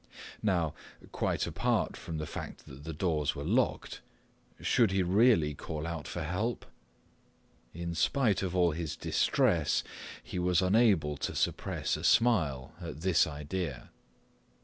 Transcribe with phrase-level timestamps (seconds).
[0.41, 0.73] Now,
[1.11, 4.01] quite apart from the fact that the doors were locked,
[4.59, 6.65] should he really call out for help?
[7.75, 9.83] In spite of all his distress,
[10.23, 13.91] he was unable to suppress a smile at this idea.